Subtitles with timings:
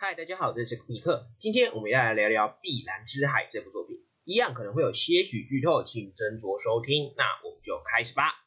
[0.00, 1.26] 嗨，大家好，这是米克。
[1.40, 7.12] 今天我们要来聊聊《碧蓝之海》这部作品，一样可能会有些许剧透，请斟酌收听。
[7.16, 8.44] 那我们就开始吧。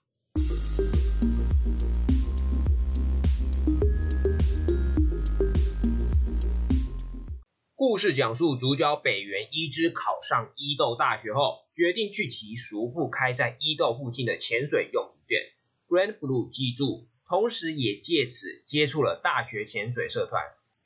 [7.75, 15.41] 故事讲述主角北原一之考上伊豆大学后，决定去其叔父开在伊豆附近的潜水用品店
[15.89, 20.41] Grand Blue 记住，同时也借此接触了大学潜水社团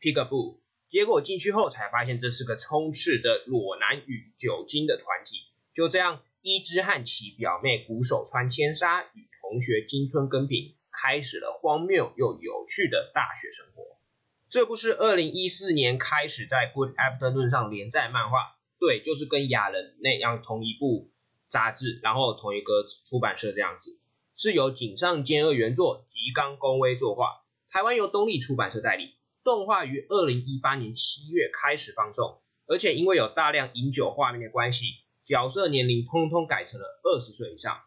[0.05, 0.59] Peekaboo。
[0.87, 5.37] 结果进去后才发现，这是个充斥的裸男与酒精的团体。
[5.73, 13.97] 就这样，一之和其表妹鼓手川千沙与同学金村根平开始了荒谬又有趣的大学生活。
[14.47, 18.37] 这部是二零一四年开始在 Good Afternoon 上连载漫画，
[18.79, 21.11] 对，就是跟雅人那样同一部
[21.49, 23.99] 杂志，然后同一个出版社这样子，
[24.37, 34.87] 是由井上健二原作，吉冈公威作画，台湾由东立出版社代理，动画于二零一八年七月开始放送，而且因为有大量饮酒画面的关系，
[35.23, 37.79] 角色年龄通通改成了二十岁以上。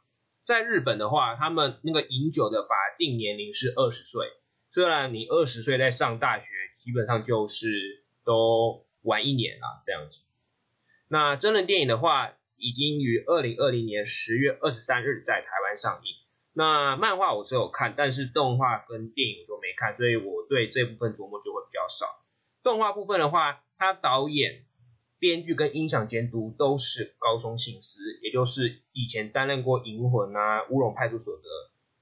[0.44, 4.28] 在日本的话，他们那个饮酒的法定年龄是二十岁。
[4.70, 6.46] 虽然你二十岁在上大学，
[6.78, 10.20] 基本上就是都晚一年了，这样子。
[11.08, 16.17] 那真人电影的话，已经于二零二零年十月二十三日在台湾上映。
[16.58, 22.04] 那漫画我是有看，但是动画跟电影我就没看，所以我对这部分琢磨就会比较少。
[22.64, 24.66] 动画部分的话，它导演、
[25.20, 31.44] 编剧跟音响监督都是高松信司，也就是以前担任过《银魂》啊、《乌龙派出所》的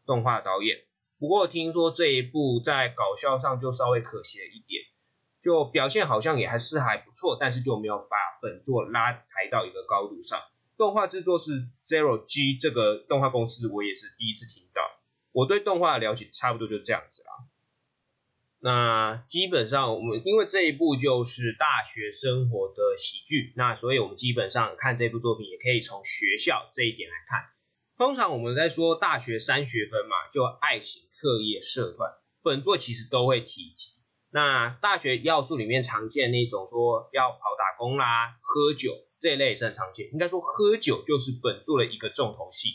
[0.06, 0.78] 动画导演。
[1.18, 4.82] 不过听说这一部在搞笑上就稍微可惜了一点，
[5.42, 10.40] 就表现好像也还是还不错，但是就没有把本作拉抬到一个高度上。
[10.76, 14.82] 动画制作是 Zero G 这个动画公司，我也是第一次听到。
[15.32, 17.28] 我对动画的了解差不多就这样子啦。
[18.58, 27.50] 那基本上我们因为这一部就是大学生活的喜剧，那所以我们基本上看这部作品也可以从学校这一点来看。
[27.98, 32.10] 通常我们在说大学三学分嘛，就爱情、课业、社团，
[32.42, 33.95] 本作其实都会提及。
[34.36, 40.12] 那大学要素里面常见那种说要跑打工啦、喝酒这一类也是很常见。
[40.12, 42.68] 应该说喝酒就是本作的一个重头戏。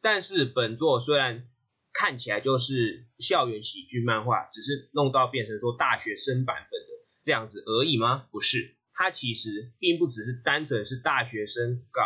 [0.00, 1.48] 但是本作虽然
[1.92, 6.86] 看起来就是校园喜剧漫画，只是弄到变成说大学生版本的
[7.20, 8.28] 这样子而已吗？
[8.30, 12.02] 不是，它其实并不只是单纯是大学生搞。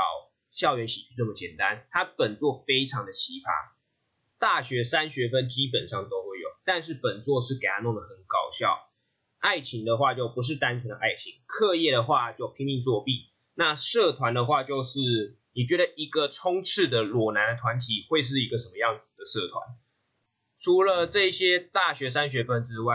[0.51, 3.45] 校园喜剧这么简单，它本作非常的奇葩，
[4.39, 6.19] 大学三学分基本上都，
[6.72, 8.78] 但是本作是给他弄得很搞笑。
[9.41, 19.66] 爱情的话就不是单纯的爱情，课业的话就拼命作弊，那社团的话就是你觉得一个充斥的裸男的团体会是一个什么样子的社团？
[20.60, 22.94] 除了这些大学三学分之外，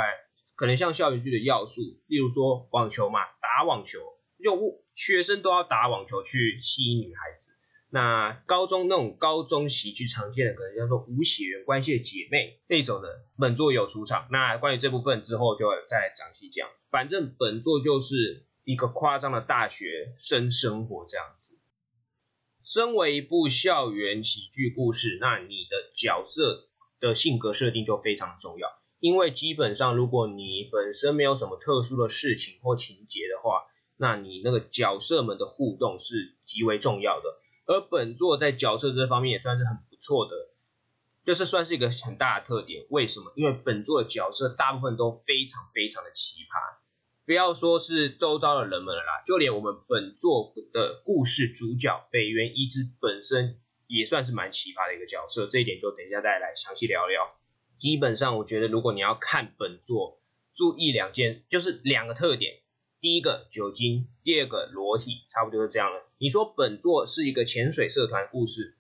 [0.56, 4.00] 可能像校园剧的要素，例如说网球嘛，打网球。
[4.42, 7.55] 就学生都要打网球去吸引女孩子。
[7.96, 13.08] 那高中那种高中喜剧常见的，可能叫做无血缘关系的姐妹那种的，
[13.38, 14.28] 本作有出场。
[14.32, 16.68] 那关于这部分之后就会再来详细讲。
[16.92, 21.62] 反正本作就是一个夸张的大学生生活这样子。
[22.66, 26.68] 身为一部校园喜剧故事，那你的角色
[27.00, 28.68] 的性格设定就非常重要，
[29.00, 33.62] 因为基本上如果你本身没有什么特殊的事情或情节的话。
[33.98, 40.32] 那你那个角色们的互动是极为重要的，而本作在角色这方面也算是很不错的，
[41.26, 42.86] 就是算是一个很大的特点。
[42.90, 43.34] 为什么？
[43.36, 46.78] 因为本作的角色大部分都非常非常的奇葩，
[47.26, 55.48] 不要说是周遭的人们了啦，就连我们本作的故事主角北原一之本身也算是蛮奇葩的一个角色。
[55.48, 57.36] 这一点就等一下再来详细聊聊。
[57.80, 60.22] 基本上，我觉得如果你要看本作，
[60.54, 62.62] 注意两件，就是两个特点。
[63.06, 66.10] 第一个酒精，第二个裸体，差不多是这样了。
[66.18, 68.78] 你说本作是一个潜水社团故事，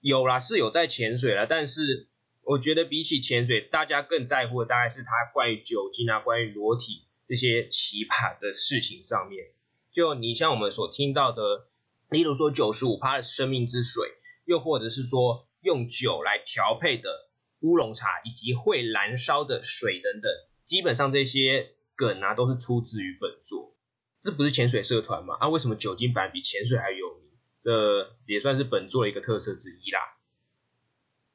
[0.00, 2.08] 有啦，是有在潜水了，但是
[2.44, 9.48] 我觉得比起潜水，大家更在乎的大概是它关于酒精啊、关于裸体这些奇葩的事情上面。
[9.92, 11.68] 就你像我们所听到的，
[12.08, 14.14] 例如说九十五趴的生命之水，
[14.46, 17.28] 又或者是说用酒来调配的
[17.60, 20.32] 乌龙茶，以及会燃烧的水等等，
[20.64, 21.74] 基本上这些。
[21.98, 23.76] 梗啊，都是出自于本作，
[24.22, 25.36] 这不是潜水社团吗？
[25.40, 27.28] 啊，为什么酒精反而比潜水还有名？
[27.60, 29.98] 这也算是本作的一个特色之一啦。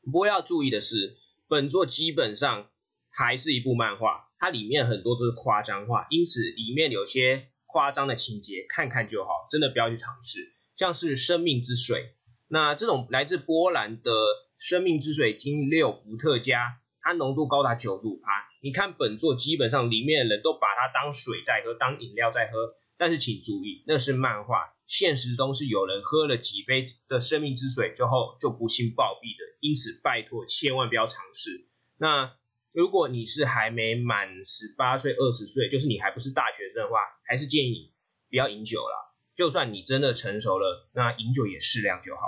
[0.05, 1.17] 不过要注意的是，
[1.49, 2.69] 本作基本上
[3.09, 10.53] 还是一部漫画，它里面很多都是夸张化，因此里面有些夸张的情节，看看就好，真的不要去尝试。
[10.77, 12.15] 像是生命之水，
[12.47, 14.11] 那这种来自波兰的
[14.57, 18.52] 生命之水金六伏特加，它浓度高达九十五帕。
[18.63, 22.75] 你看本作基本上里面的人都把它当水在喝，当饮料在喝。
[22.95, 29.57] 但是请注意，那是漫画，现实中是有人喝了几杯的生命之水之后就不幸暴毙的。
[29.59, 31.67] 因此，拜托千万不要尝试。
[31.97, 32.37] 那
[32.71, 37.93] 如果你是还没满十八岁、二十岁，就是你还不是大学生的话，还是建议你
[38.29, 39.13] 不要饮酒了。
[39.35, 42.21] 就算你真的成熟了，那饮酒也适量就好。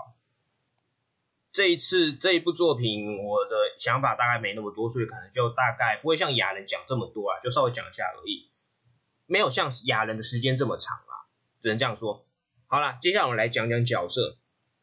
[1.55, 8.51] 这一次这一部作品，我的想法大概没那么多，所以可能就大概不会像雅人讲这么多啊，就稍微讲一下而已，
[9.25, 11.31] 没有像雅人的时间这么长啊，
[11.61, 12.27] 只能这样说。
[12.67, 14.37] 好了，接下来我们来讲讲角色。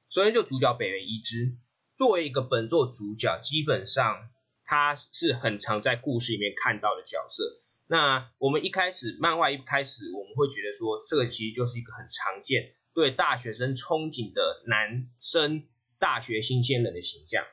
[0.08, 1.56] 首先就主角北原一之，
[1.94, 4.30] 作为一个本作主角，基本上
[4.64, 7.60] 他是很常在故事里面看到的角色。
[7.86, 15.64] 那我们一开始漫画一开始，我们会觉得说，这个其实就是一个很常见对大学生憧憬的男生。
[16.02, 17.44] 大学新鲜人的形象，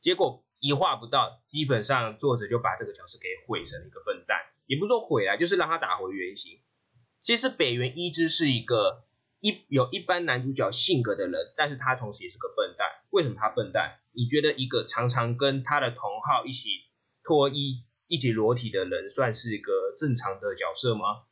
[0.00, 6.58] 结果一画不到，基本上作者就把这个角色给毁成了一个笨蛋，也不说毁了，就是让他打回原形。
[7.22, 9.04] 其实北原一之是一个
[9.38, 12.88] 一有一般男主角性格的人，但是他同时也是个笨蛋。
[13.10, 14.00] 为什么他笨蛋？
[14.10, 16.70] 你觉得一个常常跟他的同号一起
[17.22, 21.22] 脱衣、一起裸体的人，算是一个正常的角色吗？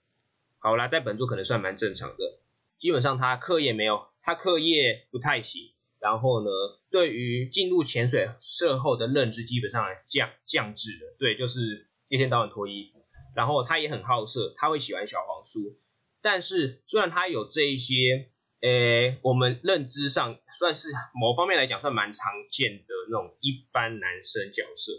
[0.60, 2.38] 好啦，在本作可能算蛮正常的。
[2.78, 5.73] 基本上他课业没有，他课业不太行。
[6.04, 6.50] 然后呢，
[6.90, 11.16] 对于进入潜水社后的认知，基本上降降至了。
[11.18, 13.02] 对，就是一天到晚脱衣服。
[13.34, 15.78] 然后他也很好色，他会喜欢小黄书。
[16.20, 18.28] 但是虽然他有这一些，
[18.60, 24.92] 诶，我们认知上算是某方面来讲算蛮常见的那种一般男生角色。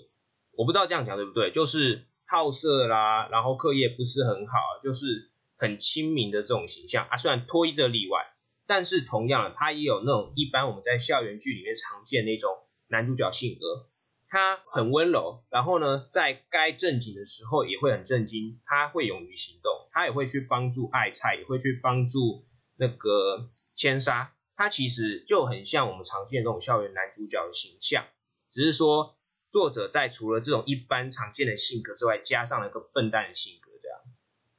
[0.54, 7.16] 我不知道这样讲对不对，就是好色啦，然后课业不是很好，就是很亲民的这种形象啊。
[7.16, 8.26] 虽然脱衣这例外。
[8.68, 12.52] 但是同样，他也有那种一般我们在校园剧里面常见那种
[12.88, 13.90] 男主角性格，
[14.28, 22.46] 他很温柔，然后呢，在该正经的时候也会很震惊，他会勇于行动，他也会去帮助爱菜，也会去帮助
[22.78, 28.06] 那个千沙，他其实就很像我们常见的那种校园男主角的形象，
[28.52, 29.18] 只是说
[29.52, 33.65] 作者在除了这种一般常见的性格之外，加上了一个笨蛋的性格。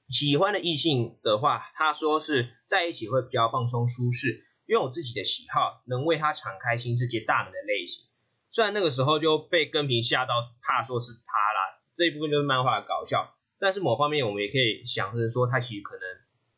[0.08, 8.08] 喜欢的异性的话，他说是在一起会比较放松舒适，拥有自己的喜好，能为他敞开心世界大门的类型。
[8.50, 13.34] 虽然那个时候就被根平吓到，怕说是他啦，这一部分就是漫画的搞笑。
[13.58, 16.02] 但是某方面我们也可以想是说，他其实可能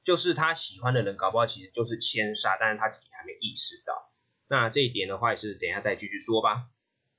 [0.04, 4.12] 就是他喜欢的人，搞不好其实就是千沙，但是他自己还没意识到。
[4.48, 6.68] 那这一点的话，也是等一下再继续说吧。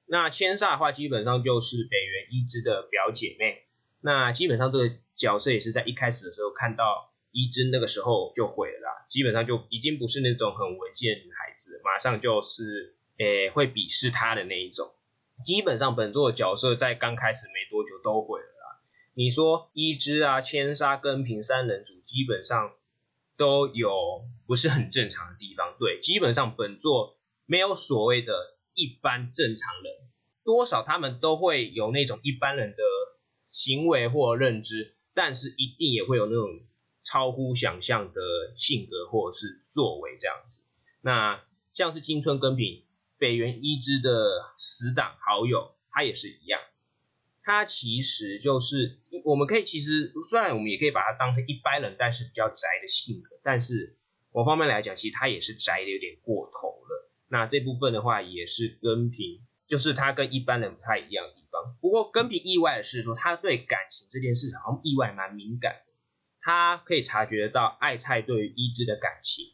[0.06, 3.68] 那千沙的话，基本上就是北原一之的表姐妹。
[4.02, 4.90] 那基本上这个
[5.20, 14.90] 角色也是在一开始的时候看到伊织那个时候就毁了啦，基本上就已经不是那种很文静的女孩子，马上就是诶会鄙视她的那一种。
[15.46, 18.82] 基本上本作的角色在刚开始没多久都毁了啦。
[19.14, 22.72] 你说伊织啊、千沙跟平三人组基本上
[23.36, 28.34] 都有不是很正常的地方，对，基本上本作没有所谓的
[28.74, 29.94] 一般正常人，
[30.46, 32.78] 多少他们都会有那种一般人的。
[33.52, 36.62] 行为或认知，但是一定也会有那种
[37.04, 38.22] 超乎想象的
[38.56, 40.64] 性格或者是作为这样子。
[41.02, 41.44] 那
[41.74, 42.86] 像是金村根平
[43.18, 44.10] 北原一之的
[44.58, 46.62] 死党好友，他也是一样。
[47.44, 53.42] 他其实就是我们可以其实虽然我们也可以把他当成一般人，但是比较宅的性格。
[53.44, 53.98] 但是
[54.32, 57.12] 某方面来讲，其实他也是宅的有点过头了。
[57.28, 61.26] 那这部分的话，也是根平，就是他跟一般人不太一样。
[61.90, 65.92] 不过，根平意外的是说，他对感情这件事好像意外蛮敏感的。
[66.40, 69.46] 他可以察觉到爱菜对于伊之的感情，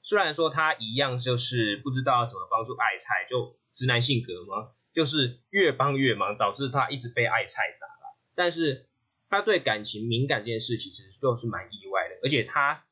[0.00, 8.16] 虽然说他一样就是不知道怎么帮助爱菜，就直男性格嘛，就是越帮越忙，导致他一直被爱菜打了。
[8.34, 8.88] 但是
[9.28, 12.20] 他对感情敏感这件事，其实就是蛮意外的。
[12.22, 12.86] 而且他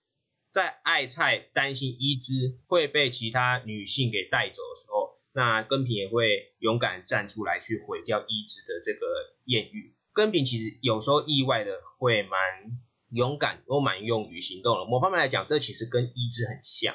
[0.52, 5.00] 在爱菜担心伊之会被其他女性给带走的时候。
[5.40, 9.06] 那根平也会勇敢站出来去毁掉一之的这个
[9.47, 9.94] 艳遇。
[10.12, 12.30] 根平其实有时候意外的会蛮
[13.09, 14.85] 勇敢，都蛮勇于行动了。
[14.85, 16.94] 某方面来讲，这其实跟一之很像。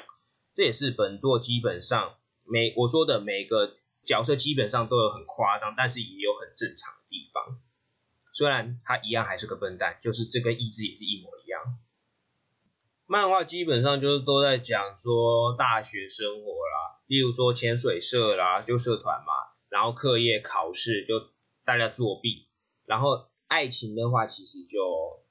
[0.54, 3.74] 这也是本作基本上每我说的每个
[4.04, 7.58] 角色基本上都有很夸张，但是也有很正常的地方。
[8.32, 11.35] 虽然他一样还是个笨蛋，就是这跟一之也是一模。
[13.06, 17.02] 漫画基本上就是都在讲说大学生活啦。
[17.06, 19.32] 例如说潜水社啦，就社团嘛，
[19.68, 21.14] 然后课业考试就
[21.64, 22.48] 大家作弊，
[22.84, 25.24] 然后爱情的话其实就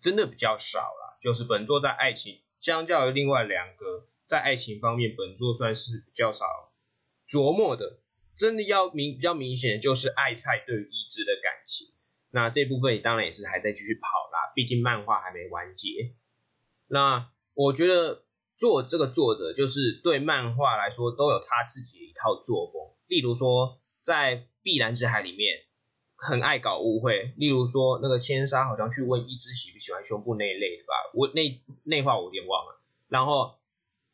[0.00, 1.18] 真的比较少了。
[1.22, 6.46] 就是本作在爱情，相较于另外两个在爱情方面，本作算是比较少
[7.28, 8.00] 琢磨的。
[8.36, 11.94] 真的要明比较明显的就是爱菜对于一之的感情。
[12.30, 16.16] 那这部分当然也是还在继续跑啦，毕竟漫画还没完结。
[16.88, 18.24] 那我觉得
[18.56, 25.56] 做这个作者就是对漫画来说都有他自己的一套作风，例如说在《碧蓝之海》里面
[26.16, 32.82] 很爱搞误会，例如说那个千沙好像去问一只喜不喜欢胸部那一类的吧，我那那话我有点忘了。
[33.08, 33.54] 然后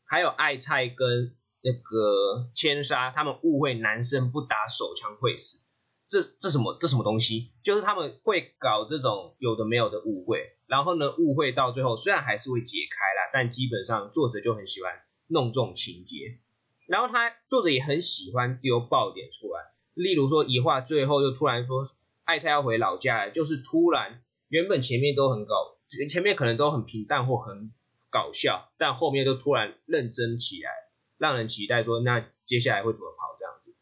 [0.04, 5.66] 还有爱菜跟那个千沙，他们误会男生不打手枪会死。
[6.08, 7.52] 这这什么这什么东西？
[7.62, 14.92] 就是他们会搞这种有的没有的误会，然后呢，误会到最后虽然还是会解开啦，但基本上作者就很喜欢
[15.26, 16.38] 弄这种情节，
[16.86, 21.84] 然后他作者也很喜欢丢爆点出来，例如说一话最后又突然说
[22.22, 25.76] 爱菜要回老家了，就是突然原本前面都很搞，
[26.08, 27.72] 前面可能都很平淡或很
[28.08, 30.70] 搞笑，但后面都突然认真起来，
[31.18, 33.74] 让人期待说那接下来会怎么跑这样子？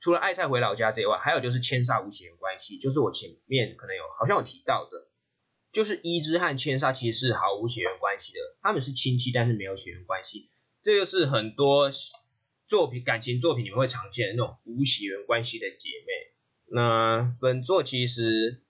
[0.00, 5.07] 除了爱菜回老家这外，还有就是千煞无血缘关系，就是我前面可能有好像有提到的，
[5.78, 10.50] 就是伊之和千沙其实是毫无血缘关系的，他们是亲戚，但是没有血缘关系。
[10.82, 11.88] 这就是很多
[12.66, 16.34] 作品感情作品里面会常见的那种无血缘关系的姐妹。
[16.72, 18.64] 那本作其实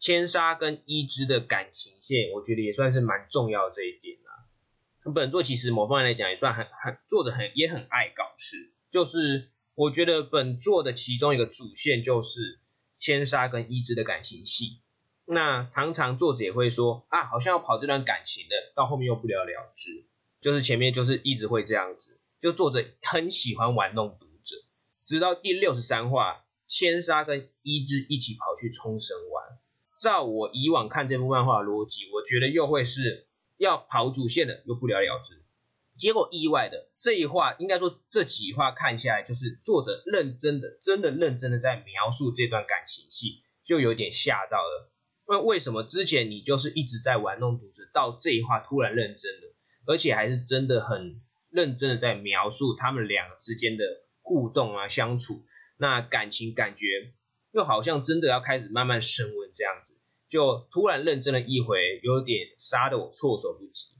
[0.00, 5.12] 千沙跟伊之的感情线，我觉得也算是蛮重要这一点啊。
[5.14, 9.50] 本作其实某方面来讲也算很很作者很也很爱搞事，就是。
[9.78, 12.58] 我觉得本作的其中一个主线就是
[12.98, 14.80] 千沙跟伊之的感情戏。
[15.30, 20.06] 那常常作者也会说啊，好像要跑这段感情的，到后面又不了了之。
[20.40, 24.56] 就是前面就是一直会这样子，就作者很喜欢玩弄读者。
[25.04, 29.58] 直到第六十三话，千沙跟伊之一起跑去冲绳玩。
[30.00, 33.26] 照我以往看这部漫画的逻辑，我觉得又会是
[33.58, 35.42] 要跑主线的，又不了了之。
[35.98, 44.92] 结果意外的这一话，应该说这几话看下来，就是作者认真的、真的认真的在描述这段感情戏，就有点吓到了。
[45.28, 49.54] 那为什么之前你就是一直在玩弄读者，到这一话突然认真了，
[49.84, 51.20] 而且还是真的很
[51.50, 53.84] 认真的在描述他们两个之间的
[54.22, 55.44] 互动啊、相处，
[55.76, 57.12] 那感情感觉
[57.52, 59.98] 又好像真的要开始慢慢升温这样子，
[60.30, 63.94] 就突然认真了一回，有点杀得我措手不及。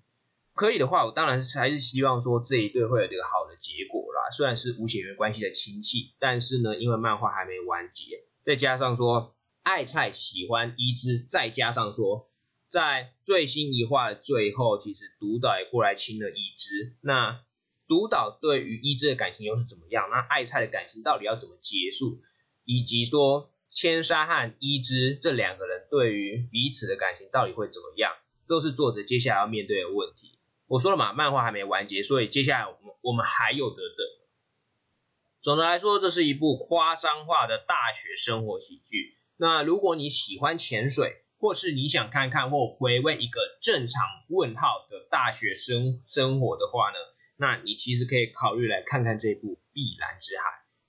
[0.54, 4.28] 可以的话，我当然还是希望说这一对会有这个好的结果啦。
[4.34, 9.36] 虽然是无血缘关系的亲戚，但是呢，因为漫画还没完结，再加上说
[9.68, 12.30] 爱菜喜欢伊之，再加上说
[12.68, 16.96] 在最新一话的最后，其实独岛也过来亲了伊之。
[17.02, 17.44] 那
[17.86, 20.08] 独岛对于伊之的感情又是怎么样？
[20.10, 22.22] 那爱菜的感情到底要怎么结束？
[22.64, 28.14] 以及说千沙和伊之这两个人对于彼此的感情到底会怎么样？
[28.48, 30.38] 都是作者接下来要面对的问题。
[30.66, 34.06] 我说了嘛，漫画还没完结，所以接下来我们我们还有得等。
[35.42, 39.07] 总的来说，这是一部夸张化的大学生活喜剧。
[39.38, 46.96] 那如果你喜欢潜水，或是你想看看或回味一个正常问号的大学生生活的话呢，
[47.36, 50.42] 那你其实可以考虑来看看这部《碧蓝之海》。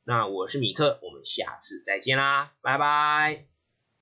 [0.03, 3.58] 那我是米克，我们下次再见啦，拜拜。